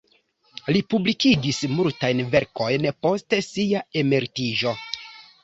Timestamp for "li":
0.75-0.79